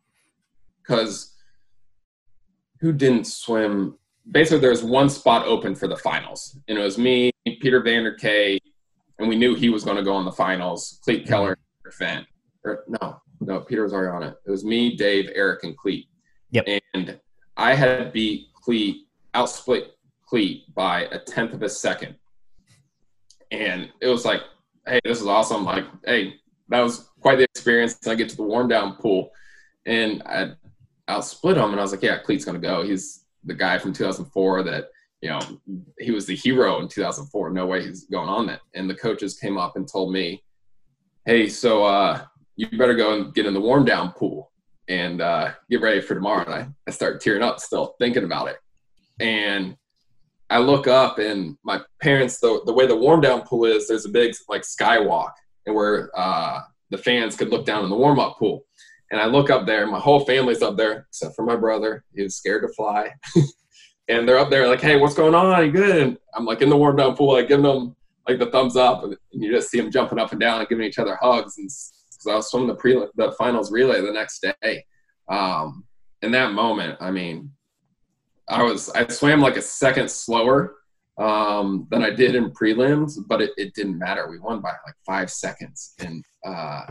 [0.82, 1.34] Because
[2.80, 3.96] who didn't swim?
[4.30, 6.58] Basically, there was one spot open for the finals.
[6.68, 8.58] And it was me, Peter Vanderkaay,
[9.24, 11.00] and we knew he was going to go on the finals.
[11.02, 11.28] Klete mm-hmm.
[11.28, 11.58] Keller,
[11.98, 12.26] Vendt.
[12.62, 14.36] Or, no, no, Peter was already on it.
[14.46, 16.08] It was me, Dave, Erik, and Klete.
[16.50, 16.68] Yep.
[16.92, 17.18] And
[17.56, 19.86] I had beat Klete, outsplit
[20.30, 22.16] Klete by a tenth of a second.
[23.50, 24.42] And it was like,
[24.86, 25.64] hey, this is awesome.
[25.64, 26.34] Like, hey,
[26.68, 27.98] that was quite the experience.
[28.02, 29.30] And I get to the warm down pool
[29.86, 30.52] and I
[31.08, 31.70] outsplit him.
[31.70, 32.82] And I was like, yeah, Klete's going to go.
[32.82, 34.90] He's the guy from 2004 that,
[35.24, 35.40] you know,
[35.98, 37.48] he was the hero in 2004.
[37.48, 38.60] No way he's going on that.
[38.74, 40.44] And the coaches came up and told me,
[41.24, 44.52] hey, so uh, you better go and get in the warm down pool
[44.86, 46.44] and uh, get ready for tomorrow.
[46.44, 48.58] And I, I start tearing up still thinking about it.
[49.18, 49.78] And
[50.50, 54.04] I look up and my parents, the, the way the warm down pool is, there's
[54.04, 55.32] a big like skywalk
[55.64, 56.60] and where uh,
[56.90, 58.66] the fans could look down in the warm up pool.
[59.10, 62.04] And I look up there, my whole family's up there except for my brother.
[62.14, 63.08] He was scared to fly.
[64.08, 65.64] and they're up there like, hey, what's going on?
[65.64, 65.96] You good?
[65.96, 67.96] And I'm like in the warm down pool, like giving them
[68.28, 70.84] like the thumbs up, and you just see them jumping up and down and giving
[70.84, 71.58] each other hugs.
[71.58, 74.84] And because I was swimming the pre the finals relay the next day,
[75.28, 75.84] um,
[76.22, 77.50] in that moment, I mean,
[78.48, 80.76] I was I swam like a second slower
[81.18, 84.28] um, than I did in prelims, but it, it didn't matter.
[84.28, 86.86] We won by like five seconds, and uh,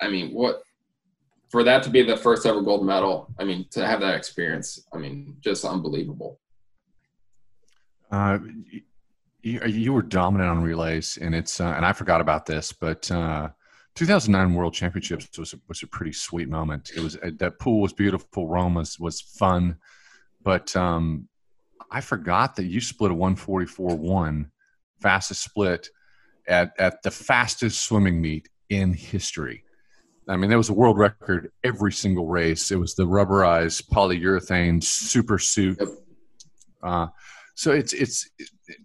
[0.00, 0.62] I mean, what
[1.48, 3.32] for that to be the first ever gold medal?
[3.38, 6.40] I mean, to have that experience, I mean, just unbelievable.
[8.10, 8.38] Uh,
[9.42, 13.10] you, you were dominant on relays, and it's uh, and I forgot about this, but.
[13.10, 13.48] Uh,
[13.94, 16.90] 2009 World Championships was a, was a pretty sweet moment.
[16.94, 18.46] It was that pool was beautiful.
[18.46, 19.78] Rome was was fun.
[20.46, 21.28] But um,
[21.90, 24.50] I forgot that you split a 144 1
[25.00, 25.88] fastest split
[26.46, 29.64] at, at the fastest swimming meet in history.
[30.28, 32.70] I mean, there was a world record every single race.
[32.70, 35.80] It was the rubberized polyurethane super suit.
[36.82, 37.08] Uh,
[37.56, 38.28] so it's it's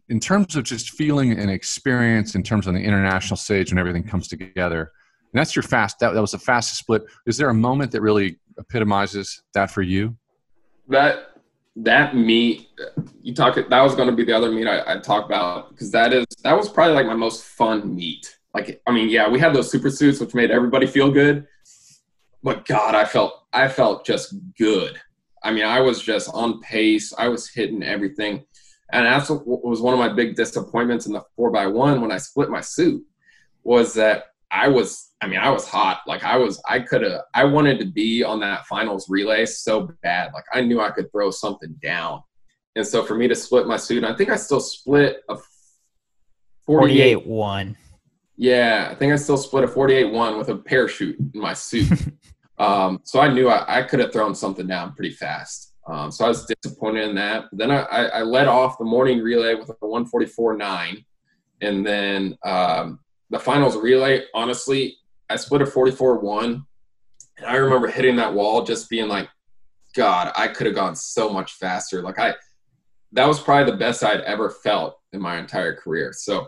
[0.07, 4.03] in terms of just feeling and experience in terms of the international stage when everything
[4.03, 4.91] comes together.
[5.33, 5.99] And that's your fast.
[5.99, 7.03] That, that was the fastest split.
[7.27, 10.15] Is there a moment that really epitomizes that for you?
[10.87, 11.31] That
[11.75, 12.69] that meet
[13.21, 15.89] you talk that was going to be the other meet I, I talk about because
[15.91, 18.37] that is that was probably like my most fun meet.
[18.53, 21.45] Like I mean, yeah, we had those super suits which made everybody feel good,
[22.41, 24.97] but God, I felt I felt just good.
[25.43, 27.13] I mean, I was just on pace.
[27.17, 28.45] I was hitting everything,
[28.91, 32.11] and that's what was one of my big disappointments in the four by one when
[32.11, 33.03] I split my suit
[33.63, 36.01] was that I was, I mean, I was hot.
[36.05, 39.89] Like I was, I could have, I wanted to be on that finals relay so
[40.03, 40.31] bad.
[40.33, 42.21] Like I knew I could throw something down.
[42.75, 45.37] And so for me to split my suit, I think I still split a
[46.65, 47.77] 48, 48 1.
[48.37, 51.91] Yeah, I think I still split a 48 1 with a parachute in my suit.
[52.57, 55.70] um, so I knew I, I could have thrown something down pretty fast.
[55.91, 57.45] Um, so I was disappointed in that.
[57.51, 61.05] Then I, I, I led off the morning relay with a 144 9.
[61.59, 64.95] And then um, the finals relay, honestly,
[65.29, 66.65] I split a 44 1.
[67.37, 69.27] And I remember hitting that wall just being like,
[69.93, 72.01] God, I could have gone so much faster.
[72.01, 72.35] Like, I,
[73.11, 76.13] that was probably the best I'd ever felt in my entire career.
[76.13, 76.47] So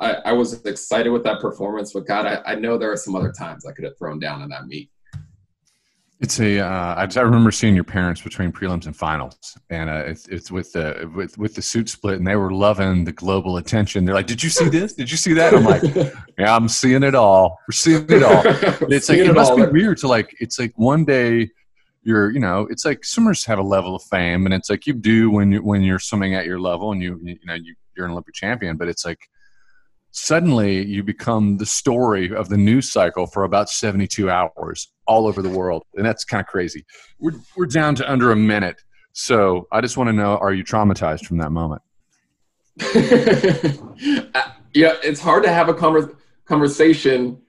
[0.00, 3.14] I, I was excited with that performance, but God, I, I know there are some
[3.14, 4.90] other times I could have thrown down in that meet.
[6.20, 6.60] It's a.
[6.60, 10.28] Uh, I, just, I remember seeing your parents between prelims and finals, and uh, it's,
[10.28, 14.04] it's with the with with the suit split, and they were loving the global attention.
[14.04, 14.92] They're like, "Did you see this?
[14.92, 15.82] Did you see that?" I'm like,
[16.38, 17.58] "Yeah, I'm seeing it all.
[17.66, 18.42] We're seeing it all."
[18.90, 20.36] it's like it, it must be weird to like.
[20.40, 21.48] It's like one day
[22.02, 24.92] you're, you know, it's like swimmers have a level of fame, and it's like you
[24.92, 28.04] do when you when you're swimming at your level, and you you know you, you're
[28.04, 29.20] an Olympic champion, but it's like
[30.10, 35.42] suddenly you become the story of the news cycle for about 72 hours all over
[35.42, 36.84] the world and that's kind of crazy
[37.18, 38.80] we're, we're down to under a minute
[39.12, 41.82] so i just want to know are you traumatized from that moment
[44.34, 44.42] uh,
[44.72, 47.40] yeah it's hard to have a conver- conversation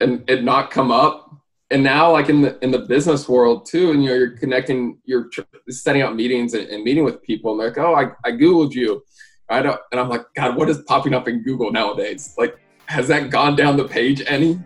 [0.00, 1.34] and it not come up
[1.70, 4.98] and now like in the in the business world too and you know you're connecting
[5.04, 5.30] you're
[5.70, 8.74] setting up meetings and, and meeting with people and they're like oh I, I googled
[8.74, 9.02] you
[9.50, 12.34] I don't, and I'm like, God, what is popping up in Google nowadays?
[12.36, 14.60] Like, has that gone down the page any?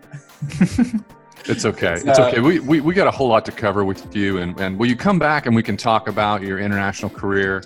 [1.45, 1.93] it's okay.
[1.93, 2.39] It's, uh, okay.
[2.39, 4.37] We, we, we got a whole lot to cover with you.
[4.37, 7.63] And, and will you come back and we can talk about your international career?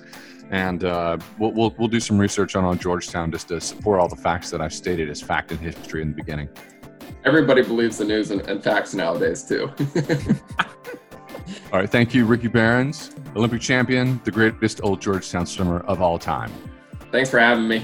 [0.49, 4.07] And uh, we'll, we'll, we'll do some research on, on Georgetown just to support all
[4.07, 6.49] the facts that I've stated as fact and history in the beginning.
[7.25, 9.71] Everybody believes the news and, and facts nowadays, too.
[11.71, 11.89] all right.
[11.89, 16.51] Thank you, Ricky Berens, Olympic champion, the greatest old Georgetown swimmer of all time.
[17.11, 17.84] Thanks for having me.